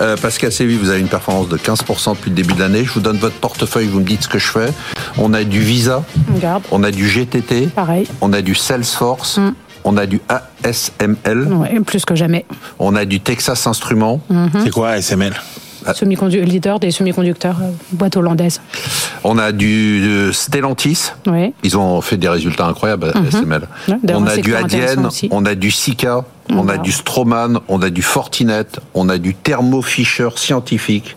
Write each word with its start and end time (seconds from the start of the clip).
Euh, 0.00 0.16
Pascal 0.16 0.50
Séville, 0.50 0.78
vous 0.78 0.88
avez 0.88 1.00
une 1.00 1.08
performance 1.08 1.48
de 1.48 1.56
15% 1.58 2.12
depuis 2.14 2.30
le 2.30 2.36
début 2.36 2.54
de 2.54 2.60
l'année. 2.60 2.84
Je 2.84 2.90
vous 2.92 3.00
donne 3.00 3.18
votre 3.18 3.36
portefeuille, 3.36 3.86
vous 3.86 4.00
me 4.00 4.04
dites 4.04 4.22
ce 4.22 4.28
que 4.28 4.38
je 4.38 4.48
fais. 4.48 4.68
On 5.18 5.34
a 5.34 5.44
du 5.44 5.60
Visa, 5.60 6.02
On 6.34 6.38
garde. 6.38 6.62
on 6.70 6.82
a 6.82 6.90
du 6.90 7.06
GTT, 7.06 7.66
Pareil. 7.66 8.06
on 8.22 8.32
a 8.32 8.40
du 8.40 8.54
Salesforce, 8.54 9.36
Mm. 9.38 9.52
on 9.84 9.96
a 9.98 10.06
du 10.06 10.20
ASML, 10.28 11.52
Ouais, 11.52 11.80
plus 11.80 12.04
que 12.06 12.14
jamais. 12.14 12.46
on 12.78 12.96
a 12.96 13.04
du 13.04 13.20
Texas 13.20 13.66
Instruments, 13.66 14.20
C'est 14.64 14.70
quoi 14.70 14.90
ASML 14.90 15.34
Ah. 15.86 15.92
Leader 16.04 16.78
des 16.78 16.90
semi-conducteurs, 16.90 17.56
euh, 17.62 17.70
boîte 17.92 18.14
hollandaise. 18.16 18.60
on 19.24 19.38
a 19.38 19.50
du 19.52 20.02
euh, 20.04 20.32
Stellantis. 20.32 21.12
Oui. 21.26 21.54
Ils 21.62 21.76
ont 21.78 22.00
fait 22.02 22.18
des 22.18 22.28
résultats 22.28 22.66
incroyables, 22.66 23.12
ASML. 23.14 23.62
Ouais, 23.88 23.94
d'ailleurs, 24.02 24.20
on 24.22 24.26
a 24.26 24.36
du 24.36 24.54
Adyen, 24.54 25.08
on 25.30 25.44
a 25.46 25.54
du 25.54 25.70
Sika, 25.70 26.24
on 26.52 26.68
a 26.68 26.78
du 26.78 26.92
Stroman, 26.92 27.60
on 27.68 27.82
a 27.82 27.90
du 27.90 28.02
Fortinet, 28.02 28.66
on 28.94 29.08
a 29.08 29.18
du 29.18 29.34
Thermo 29.34 29.82
Fisher 29.82 30.30
Scientifique, 30.36 31.16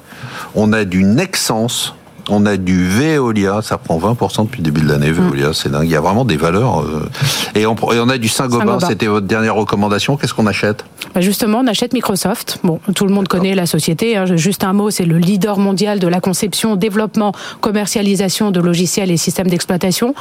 on 0.56 0.74
a 0.74 0.86
du 0.86 1.04
Nexans, 1.04 1.94
on 2.30 2.46
a 2.46 2.58
du 2.58 2.88
Veolia, 2.88 3.62
ça 3.62 3.78
prend 3.78 3.98
20% 4.00 4.46
depuis 4.46 4.60
le 4.62 4.64
début 4.66 4.82
de 4.82 4.88
l'année, 4.90 5.12
Veolia, 5.12 5.52
c'est 5.54 5.70
dingue. 5.70 5.84
Il 5.86 5.92
y 5.92 5.96
a 5.96 6.02
vraiment 6.02 6.26
des 6.26 6.38
valeurs. 6.38 6.82
euh, 6.82 7.10
Et, 7.56 7.66
on, 7.66 7.76
et 7.76 8.00
on 8.00 8.10
a 8.10 8.18
du 8.18 8.28
Saint-Gobain, 8.30 8.80
c'était 8.80 9.08
votre 9.08 9.28
dernière 9.28 9.56
recommandation. 9.56 10.16
Qu'est-ce 10.18 10.34
qu'on 10.34 10.48
achète? 10.48 10.86
Bah, 11.14 11.22
justement, 11.22 11.60
on 11.60 11.68
achète 11.68 11.94
Microsoft. 11.94 12.60
Bon, 12.64 12.80
tout 12.96 13.06
le 13.06 13.14
monde 13.14 13.28
connaît 13.28 13.56
la 13.56 13.66
société. 13.66 14.16
hein. 14.18 14.26
Juste 14.36 14.64
un 14.64 14.74
mot, 14.74 14.90
c'est 14.90 15.06
le 15.06 15.18
leader 15.18 15.58
mondial 15.60 16.00
de 16.00 16.08
la 16.08 16.22
conception, 16.22 16.76
développement, 16.76 17.34
commercialisation 17.62 18.52
de 18.52 18.60
logiciels 18.60 19.12
et 19.12 19.18
systèmes 19.18 19.48
d'exploitation. 19.48 20.16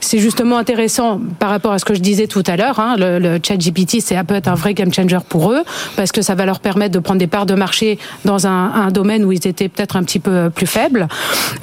C'est 0.00 0.18
justement 0.18 0.56
intéressant 0.58 1.20
par 1.38 1.50
rapport 1.50 1.72
à 1.72 1.78
ce 1.78 1.84
que 1.84 1.94
je 1.94 2.00
disais 2.00 2.26
tout 2.26 2.44
à 2.46 2.56
l'heure. 2.56 2.78
hein. 2.78 2.96
Le, 2.98 3.18
le 3.18 3.38
chat 3.42 3.56
GPT, 3.56 4.00
c'est 4.00 4.20
peut 4.24 4.34
être 4.34 4.48
un 4.48 4.54
vrai 4.54 4.74
game 4.74 4.92
changer 4.92 5.18
pour 5.28 5.50
eux 5.52 5.62
parce 5.96 6.12
que 6.12 6.20
ça 6.22 6.34
va 6.34 6.44
leur 6.44 6.60
permettre 6.60 6.92
de 6.92 6.98
prendre 6.98 7.18
des 7.18 7.26
parts 7.26 7.46
de 7.46 7.54
marché 7.54 7.98
dans 8.26 8.46
un, 8.46 8.72
un 8.72 8.90
domaine 8.90 9.24
où 9.24 9.32
ils 9.32 9.46
étaient 9.46 9.68
peut-être 9.68 9.96
un 9.96 10.02
petit 10.04 10.18
peu 10.20 10.50
plus 10.54 10.66
faibles. 10.66 11.08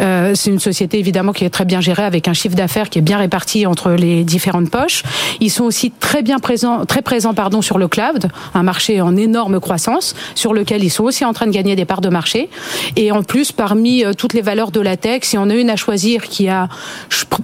Euh, 0.01 0.33
c'est 0.35 0.49
une 0.49 0.59
société 0.59 0.99
évidemment 0.99 1.33
qui 1.33 1.45
est 1.45 1.49
très 1.49 1.65
bien 1.65 1.81
gérée 1.81 2.03
avec 2.03 2.27
un 2.27 2.33
chiffre 2.33 2.55
d'affaires 2.55 2.89
qui 2.89 2.99
est 2.99 3.01
bien 3.01 3.17
réparti 3.17 3.65
entre 3.65 3.91
les 3.91 4.23
différentes 4.23 4.69
poches. 4.69 5.03
Ils 5.39 5.49
sont 5.49 5.63
aussi 5.63 5.91
très 5.91 6.21
bien 6.21 6.39
présents, 6.39 6.85
très 6.85 7.01
présents 7.01 7.33
pardon 7.33 7.61
sur 7.61 7.77
le 7.77 7.87
cloud, 7.87 8.29
un 8.53 8.63
marché 8.63 9.01
en 9.01 9.15
énorme 9.15 9.59
croissance 9.59 10.15
sur 10.35 10.53
lequel 10.53 10.83
ils 10.83 10.89
sont 10.89 11.03
aussi 11.03 11.25
en 11.25 11.33
train 11.33 11.47
de 11.47 11.51
gagner 11.51 11.75
des 11.75 11.85
parts 11.85 12.01
de 12.01 12.09
marché. 12.09 12.49
Et 12.95 13.11
en 13.11 13.23
plus, 13.23 13.51
parmi 13.51 14.03
euh, 14.03 14.13
toutes 14.13 14.33
les 14.33 14.41
valeurs 14.41 14.71
de 14.71 14.81
la 14.81 14.97
tech, 14.97 15.23
si 15.23 15.37
on 15.37 15.49
a 15.49 15.55
une 15.55 15.69
à 15.69 15.75
choisir 15.75 16.23
qui 16.23 16.47
a, 16.47 16.69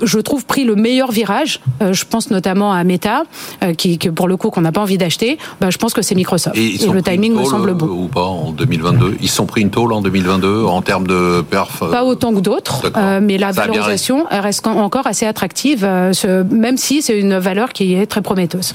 je, 0.02 0.20
trouve, 0.20 0.46
pris 0.46 0.64
le 0.64 0.76
meilleur 0.76 1.12
virage, 1.12 1.60
euh, 1.82 1.94
je 1.94 2.06
pense 2.06 2.32
notamment 2.32 2.74
à 2.74 2.84
Meta, 2.84 3.24
euh, 3.64 3.74
qui, 3.74 3.98
pour 3.98 4.28
le 4.28 4.38
coup 4.38 4.50
qu'on 4.50 4.62
n'a 4.62 4.72
pas 4.72 4.82
envie 4.82 4.98
d'acheter, 4.98 5.38
bah, 5.60 5.70
je 5.70 5.78
pense 5.78 5.94
que 5.94 6.02
c'est 6.02 6.16
Microsoft. 6.16 6.58
Et, 6.58 6.66
ils 6.66 6.80
sont 6.80 6.94
le 6.94 7.02
timing 7.02 7.34
me 7.34 7.44
semble 7.44 7.74
beau. 7.74 7.88
Ou 7.88 8.08
pas 8.08 8.26
en 8.26 8.52
2022 8.52 9.18
Ils 9.22 9.30
sont 9.30 9.46
pris 9.46 9.62
une 9.62 9.70
tôle 9.70 9.94
en 9.94 10.02
2022 10.02 10.64
en 10.64 10.82
termes 10.82 11.08
de 11.08 11.44
perf 11.50 11.80
Pas 11.80 12.04
autant 12.04 12.23
que 12.32 12.40
d'autres, 12.40 12.92
euh, 12.96 13.20
mais 13.22 13.38
la 13.38 13.52
Ça 13.52 13.62
valorisation 13.62 14.26
reste 14.30 14.66
en- 14.68 14.78
encore 14.84 15.08
assez 15.08 15.26
attractive, 15.26 15.84
euh, 15.84 16.14
ce- 16.14 16.44
même 16.44 16.78
si 16.78 17.02
c'est 17.02 17.20
une 17.20 17.38
valeur 17.40 17.74
qui 17.74 17.96
est 17.96 18.06
très 18.06 18.22
prometteuse. 18.22 18.74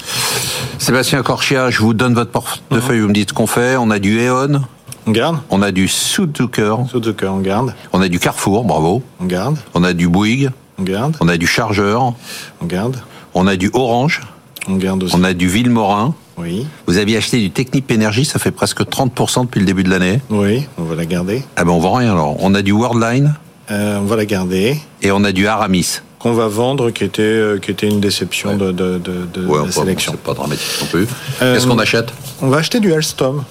Sébastien 0.78 1.22
Corchia, 1.22 1.70
je 1.70 1.80
vous 1.80 1.94
donne 1.94 2.14
votre 2.14 2.30
portefeuille, 2.30 3.00
vous 3.00 3.08
me 3.08 3.12
dites 3.14 3.30
ce 3.30 3.34
qu'on 3.34 3.46
fait. 3.46 3.76
On 3.76 3.90
a 3.90 3.98
du 3.98 4.18
E.ON, 4.18 4.60
On 5.06 5.10
garde 5.10 5.38
on 5.50 5.62
a 5.62 5.70
du 5.70 5.88
Suzuker, 5.88 6.74
Suzuki, 6.90 7.24
on 7.24 7.38
garde. 7.38 7.74
on 7.92 8.02
a 8.02 8.08
du 8.08 8.18
Carrefour, 8.18 8.64
bravo. 8.64 9.02
On 9.20 9.24
garde. 9.24 9.56
On 9.74 9.82
a 9.84 9.92
du 9.94 10.08
Bouygues, 10.08 10.50
On 10.78 10.82
garde. 10.82 11.16
on 11.20 11.28
a 11.28 11.36
du 11.36 11.46
Chargeur, 11.46 12.12
On 12.60 12.66
garde. 12.66 12.96
on 13.34 13.46
a 13.46 13.56
du 13.56 13.70
Orange, 13.72 14.20
On 14.68 14.76
garde 14.76 15.02
aussi. 15.04 15.14
on 15.16 15.24
a 15.24 15.32
du 15.32 15.48
Villemorin. 15.48 16.14
Oui. 16.38 16.66
Vous 16.86 16.98
aviez 16.98 17.16
acheté 17.16 17.38
du 17.40 17.50
Technip 17.50 17.90
Energy, 17.90 18.24
ça 18.24 18.38
fait 18.38 18.50
presque 18.50 18.80
30% 18.82 19.42
depuis 19.46 19.60
le 19.60 19.66
début 19.66 19.82
de 19.82 19.90
l'année. 19.90 20.20
Oui, 20.30 20.66
on 20.78 20.84
va 20.84 20.94
la 20.94 21.04
garder. 21.06 21.42
Ah 21.56 21.64
ben 21.64 21.70
on 21.72 21.80
vend 21.80 21.94
rien 21.94 22.12
alors. 22.12 22.36
On 22.40 22.54
a 22.54 22.62
du 22.62 22.72
Worldline 22.72 23.34
Euh, 23.70 23.98
on 23.98 24.04
va 24.04 24.16
la 24.16 24.24
garder. 24.26 24.76
et 25.02 25.10
on 25.10 25.24
a 25.24 25.32
du 25.32 25.46
Aramis. 25.46 26.00
Qu'on 26.18 26.32
va 26.32 26.48
vendre, 26.48 26.90
qui 26.90 27.04
était, 27.04 27.22
euh, 27.22 27.58
qui 27.58 27.70
était 27.70 27.86
une 27.88 28.00
déception 28.00 28.56
de, 28.56 28.72
de, 28.72 28.98
de, 28.98 29.26
de 29.40 29.46
Ouais, 29.46 29.64
la 29.66 29.70
sélection. 29.70 30.12
bon, 30.12 30.18
c'est 30.20 30.26
pas 30.26 30.34
dramatique 30.34 30.66
non 30.80 30.86
plus. 30.88 31.06
Euh, 31.42 31.54
Qu'est-ce 31.54 31.66
qu'on 31.66 31.78
achète? 31.78 32.08
On 32.42 32.48
va 32.48 32.56
acheter 32.58 32.80
du 32.80 32.92
Alstom. 32.92 33.44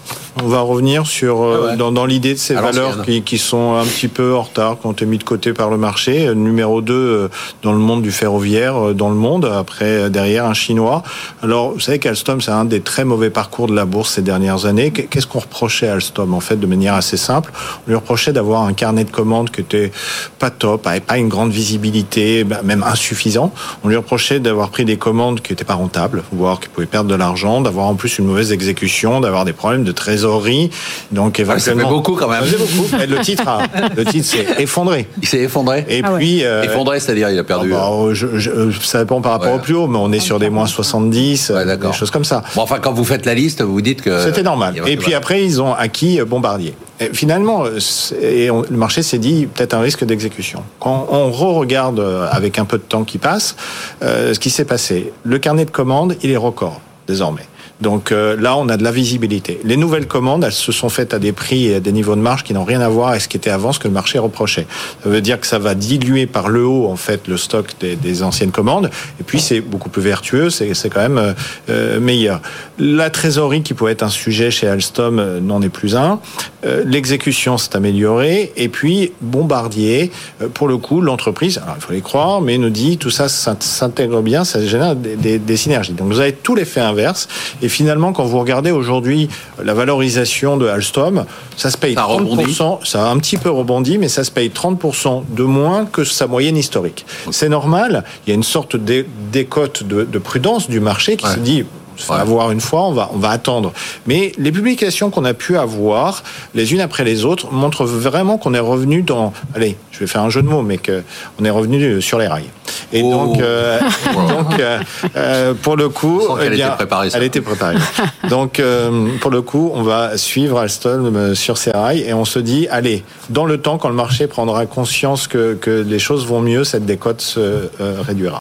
On 0.43 0.49
va 0.49 0.59
revenir 0.61 1.07
sur 1.07 1.41
euh, 1.41 1.57
Ah 1.61 1.65
ouais. 1.71 1.77
dans, 1.77 1.91
dans 1.91 2.05
l'idée 2.05 2.33
de 2.33 2.39
ces 2.39 2.53
valeurs 2.53 3.03
qui, 3.03 3.21
qui 3.23 3.37
sont 3.37 3.75
un 3.75 3.83
petit 3.85 4.07
peu 4.07 4.35
en 4.35 4.43
retard, 4.43 4.77
qui 4.79 4.85
ont 4.85 4.91
été 4.91 5.05
mis 5.05 5.17
de 5.17 5.23
côté 5.23 5.51
par 5.51 5.69
le 5.69 5.77
marché. 5.77 6.27
Euh, 6.27 6.35
Numéro 6.35 6.81
2 6.81 6.93
euh, 6.93 7.27
dans 7.63 7.71
le 7.73 7.79
monde 7.79 8.01
du 8.03 8.11
ferroviaire, 8.11 8.93
dans 8.93 9.09
le 9.09 9.15
monde. 9.15 9.45
Après, 9.45 10.09
derrière, 10.09 10.45
un 10.45 10.53
chinois. 10.53 11.01
Alors, 11.41 11.71
vous 11.71 11.79
savez 11.79 11.97
qu'Alstom, 11.99 12.39
c'est 12.41 12.51
un 12.51 12.65
des 12.65 12.81
très 12.81 13.03
mauvais 13.03 13.29
parcours 13.31 13.67
de 13.67 13.75
la 13.75 13.85
bourse 13.85 14.13
ces 14.13 14.21
dernières 14.21 14.65
années. 14.65 14.91
Qu'est- 14.91 15.07
Qu'est-ce 15.07 15.27
qu'on 15.27 15.39
reprochait 15.39 15.87
à 15.87 15.93
Alstom 15.93 16.33
En 16.33 16.39
fait, 16.39 16.57
de 16.57 16.67
manière 16.67 16.93
assez 16.93 17.17
simple, 17.17 17.51
on 17.85 17.89
lui 17.89 17.95
reprochait 17.95 18.31
d'avoir 18.33 18.61
un 18.63 18.73
carnet 18.73 19.03
de 19.05 19.11
commandes 19.11 19.49
qui 19.49 19.61
était 19.61 19.91
pas 20.37 20.51
top, 20.51 20.85
avait 20.85 20.99
pas 20.99 21.17
une 21.17 21.29
grande 21.29 21.51
visibilité, 21.51 22.43
bah, 22.43 22.61
même 22.63 22.83
insuffisant. 22.83 23.51
On 23.83 23.87
lui 23.89 23.95
reprochait 23.97 24.39
d'avoir 24.39 24.69
pris 24.69 24.85
des 24.85 24.97
commandes 24.97 25.41
qui 25.41 25.51
n'étaient 25.51 25.63
pas 25.65 25.73
rentables, 25.73 26.23
voire 26.31 26.59
qui 26.59 26.67
pouvaient 26.69 26.85
perdre 26.85 27.09
de 27.09 27.15
l'argent, 27.15 27.61
d'avoir 27.61 27.87
en 27.87 27.95
plus 27.95 28.19
une 28.19 28.25
mauvaise 28.25 28.51
exécution, 28.51 29.19
d'avoir 29.21 29.43
des 29.45 29.53
problèmes 29.53 29.83
de 29.83 29.91
trésorerie. 30.27 30.69
Donc 31.11 31.37
Ouais, 31.39 31.45
ça 31.45 31.53
fait 31.55 31.71
éventuellement, 31.71 31.89
beaucoup 31.89 32.13
quand 32.15 32.27
même. 32.29 32.45
Ça 32.45 32.57
beaucoup. 32.57 32.87
Le 33.07 33.19
titre, 33.21 33.47
a- 33.47 33.61
le 33.95 34.05
titre 34.05 34.25
s'est 34.25 34.45
effondré. 34.59 35.07
Il 35.21 35.27
s'est 35.27 35.39
effondré 35.39 35.85
Et 35.89 36.01
Ah 36.03 36.11
ouais. 36.13 36.17
puis, 36.19 36.43
euh, 36.43 36.63
Effondré, 36.63 36.99
c'est-à-dire 36.99 37.29
il 37.29 37.37
a 37.37 37.41
ah 37.41 37.43
perdu. 37.43 37.69
bah, 37.71 37.89
euh, 37.91 38.13
je- 38.13 38.37
je- 38.37 38.71
ça 38.81 38.99
dépend 38.99 39.21
par 39.21 39.33
rapport 39.33 39.49
Ouais. 39.49 39.55
au 39.55 39.59
plus 39.59 39.75
haut, 39.75 39.87
mais 39.87 39.97
on 39.99 40.11
est 40.11 40.19
sur 40.19 40.39
des 40.39 40.49
moins 40.49 40.67
70, 40.67 41.51
Ouais, 41.53 41.65
des 41.77 41.93
choses 41.93 42.11
comme 42.11 42.25
ça. 42.25 42.43
Bon, 42.55 42.61
enfin, 42.63 42.79
quand 42.79 42.93
vous 42.93 43.03
faites 43.05 43.25
la 43.25 43.33
liste, 43.33 43.61
vous 43.61 43.81
dites 43.81 44.01
que. 44.01 44.23
C'était 44.23 44.43
normal. 44.43 44.75
Et 44.85 44.97
puis 44.97 45.13
après, 45.13 45.43
ils 45.43 45.61
ont 45.61 45.73
acquis 45.73 46.19
euh, 46.19 46.25
Bombardier. 46.25 46.73
Et 46.99 47.09
finalement, 47.13 47.63
c'est- 47.79 48.15
et 48.21 48.51
on- 48.51 48.63
le 48.63 48.77
marché 48.77 49.03
s'est 49.03 49.19
dit 49.19 49.47
peut-être 49.53 49.73
un 49.75 49.79
risque 49.81 50.03
d'exécution. 50.03 50.63
Quand 50.79 51.07
on 51.11 51.31
re-regarde 51.31 52.03
avec 52.31 52.57
un 52.59 52.65
peu 52.65 52.77
de 52.77 52.83
temps 52.83 53.03
qui 53.03 53.17
passe, 53.19 53.55
euh, 54.03 54.33
ce 54.33 54.39
qui 54.39 54.49
s'est 54.49 54.65
passé, 54.65 55.11
le 55.23 55.37
carnet 55.37 55.65
de 55.65 55.71
commandes, 55.71 56.15
il 56.23 56.31
est 56.31 56.37
record 56.37 56.81
désormais. 57.07 57.43
Donc 57.79 58.11
euh, 58.11 58.35
là, 58.39 58.57
on 58.57 58.69
a 58.69 58.77
de 58.77 58.83
la 58.83 58.91
visibilité. 58.91 59.59
Les 59.63 59.77
nouvelles 59.77 60.07
commandes, 60.07 60.43
elles 60.43 60.51
se 60.51 60.71
sont 60.71 60.89
faites 60.89 61.13
à 61.13 61.19
des 61.19 61.31
prix 61.31 61.67
et 61.67 61.75
à 61.75 61.79
des 61.79 61.91
niveaux 61.91 62.15
de 62.15 62.21
marge 62.21 62.43
qui 62.43 62.53
n'ont 62.53 62.63
rien 62.63 62.81
à 62.81 62.89
voir 62.89 63.09
avec 63.09 63.21
ce 63.21 63.27
qui 63.27 63.37
était 63.37 63.51
avant, 63.51 63.71
ce 63.71 63.79
que 63.79 63.87
le 63.87 63.93
marché 63.93 64.17
reprochait. 64.17 64.65
Ça 65.03 65.09
veut 65.09 65.21
dire 65.21 65.39
que 65.39 65.45
ça 65.45 65.59
va 65.59 65.75
diluer 65.75 66.25
par 66.25 66.49
le 66.49 66.65
haut 66.65 66.87
en 66.87 66.95
fait 66.95 67.27
le 67.27 67.37
stock 67.37 67.67
des, 67.79 67.95
des 67.95 68.23
anciennes 68.23 68.51
commandes. 68.51 68.89
Et 69.19 69.23
puis 69.23 69.39
c'est 69.39 69.61
beaucoup 69.61 69.89
plus 69.89 70.01
vertueux, 70.01 70.49
c'est 70.49 70.89
quand 70.89 71.01
même 71.01 71.17
euh, 71.19 71.33
euh, 71.69 71.99
meilleur. 71.99 72.41
La 72.79 73.09
trésorerie 73.11 73.61
qui 73.61 73.73
pouvait 73.75 73.91
être 73.91 74.03
un 74.03 74.09
sujet 74.09 74.49
chez 74.49 74.67
Alstom 74.67 75.19
euh, 75.19 75.39
n'en 75.39 75.61
est 75.61 75.69
plus 75.69 75.95
un. 75.95 76.19
Euh, 76.65 76.83
L'exécution 76.85 77.57
s'est 77.59 77.75
améliorée. 77.75 78.53
Et 78.55 78.69
puis 78.69 79.11
Bombardier, 79.21 80.11
pour 80.55 80.67
le 80.67 80.77
coup, 80.77 80.99
l'entreprise, 81.01 81.61
il 81.77 81.81
faut 81.81 81.93
les 81.93 82.01
croire, 82.01 82.41
mais 82.41 82.57
nous 82.57 82.69
dit 82.71 82.97
tout 82.97 83.11
ça 83.11 83.29
s'int- 83.29 83.55
s'intègre 83.61 84.21
bien, 84.21 84.43
ça 84.43 84.65
génère 84.65 84.95
des, 84.95 85.37
des- 85.37 85.57
synergies. 85.57 85.93
Donc 85.93 86.07
vous 86.07 86.19
avez 86.19 86.33
tout 86.33 86.55
l'effet 86.55 86.81
inverse. 86.81 87.27
Finalement, 87.69 88.13
quand 88.13 88.23
vous 88.25 88.39
regardez 88.39 88.71
aujourd'hui 88.71 89.29
la 89.63 89.73
valorisation 89.73 90.57
de 90.57 90.67
Alstom, 90.67 91.25
ça 91.55 91.69
se 91.71 91.77
paye 91.77 91.95
Ça 91.95 92.01
a 92.01 92.05
rebondi. 92.05 92.43
30%, 92.53 92.85
ça 92.85 93.07
a 93.07 93.09
un 93.11 93.17
petit 93.17 93.37
peu 93.37 93.49
rebondi, 93.49 93.97
mais 93.97 94.07
ça 94.09 94.23
se 94.23 94.31
paye 94.31 94.49
30% 94.49 95.23
de 95.29 95.43
moins 95.43 95.85
que 95.85 96.03
sa 96.03 96.27
moyenne 96.27 96.57
historique. 96.57 97.05
C'est 97.31 97.49
normal. 97.49 98.03
Il 98.25 98.29
y 98.29 98.31
a 98.31 98.35
une 98.35 98.43
sorte 98.43 98.75
d'é- 98.75 99.05
d'écote 99.31 99.83
de, 99.83 100.03
de 100.03 100.19
prudence 100.19 100.69
du 100.69 100.79
marché 100.79 101.17
qui 101.17 101.25
Ouais. 101.25 101.33
se 101.33 101.39
dit. 101.39 101.63
On 102.09 102.13
va 102.13 102.23
voir 102.25 102.51
une 102.51 102.61
fois, 102.61 102.83
on 102.83 102.91
va, 102.91 103.09
on 103.15 103.17
va 103.17 103.31
attendre. 103.31 103.73
Mais 104.05 104.31
les 104.37 104.51
publications 104.51 105.09
qu'on 105.09 105.25
a 105.25 105.33
pu 105.33 105.57
avoir, 105.57 106.21
les 106.53 106.71
unes 106.71 106.79
après 106.79 107.03
les 107.03 107.25
autres, 107.25 107.51
montrent 107.51 107.85
vraiment 107.85 108.37
qu'on 108.37 108.53
est 108.53 108.59
revenu 108.59 109.01
dans. 109.01 109.33
Allez, 109.55 109.75
je 109.91 109.97
vais 110.01 110.05
faire 110.05 110.21
un 110.21 110.29
jeu 110.29 110.43
de 110.43 110.47
mots, 110.47 110.61
mais 110.61 110.77
qu'on 110.77 111.43
est 111.43 111.49
revenu 111.49 111.99
sur 111.99 112.19
les 112.19 112.27
rails. 112.27 112.45
Et 112.93 113.01
Oh. 113.03 113.11
donc, 113.11 113.41
euh, 113.41 113.79
donc 114.29 114.59
euh, 114.59 114.79
euh, 115.15 115.53
pour 115.53 115.75
le 115.77 115.89
coup, 115.89 116.21
eh 116.41 116.49
bien, 116.49 116.67
était 116.67 116.75
préparée. 116.75 117.09
Elle 117.13 117.23
était 117.23 117.41
préparée. 117.41 117.75
donc, 118.29 118.59
euh, 118.59 119.07
pour 119.21 119.31
le 119.31 119.41
coup, 119.41 119.71
on 119.73 119.83
va 119.83 120.17
suivre 120.17 120.59
Alstom 120.59 121.35
sur 121.35 121.57
ses 121.57 121.71
rails 121.71 122.01
et 122.01 122.13
on 122.13 122.25
se 122.25 122.39
dit, 122.39 122.67
allez, 122.69 123.03
dans 123.29 123.45
le 123.45 123.59
temps, 123.59 123.77
quand 123.77 123.89
le 123.89 123.95
marché 123.95 124.27
prendra 124.27 124.65
conscience 124.65 125.27
que, 125.27 125.53
que 125.55 125.71
les 125.87 125.99
choses 125.99 126.25
vont 126.27 126.41
mieux, 126.41 126.63
cette 126.63 126.85
décote 126.85 127.21
se 127.21 127.39
euh, 127.39 127.59
réduira. 128.05 128.35